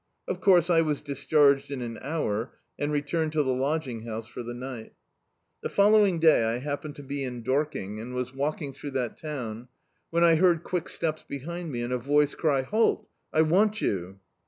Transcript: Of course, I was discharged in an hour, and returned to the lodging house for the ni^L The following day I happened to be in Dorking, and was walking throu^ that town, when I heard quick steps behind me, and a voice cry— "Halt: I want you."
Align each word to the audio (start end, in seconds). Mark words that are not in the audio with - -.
Of 0.27 0.41
course, 0.41 0.71
I 0.71 0.81
was 0.81 1.03
discharged 1.03 1.69
in 1.69 1.83
an 1.83 1.99
hour, 2.01 2.55
and 2.79 2.91
returned 2.91 3.33
to 3.33 3.43
the 3.43 3.53
lodging 3.53 4.01
house 4.01 4.25
for 4.25 4.41
the 4.41 4.53
ni^L 4.55 4.89
The 5.61 5.69
following 5.69 6.17
day 6.19 6.43
I 6.43 6.57
happened 6.57 6.95
to 6.95 7.03
be 7.03 7.23
in 7.23 7.43
Dorking, 7.43 7.99
and 7.99 8.15
was 8.15 8.33
walking 8.33 8.73
throu^ 8.73 8.91
that 8.93 9.19
town, 9.19 9.67
when 10.09 10.23
I 10.23 10.37
heard 10.37 10.63
quick 10.63 10.89
steps 10.89 11.23
behind 11.23 11.71
me, 11.71 11.83
and 11.83 11.93
a 11.93 11.99
voice 11.99 12.33
cry— 12.33 12.61
"Halt: 12.63 13.07
I 13.31 13.43
want 13.43 13.79
you." 13.79 14.19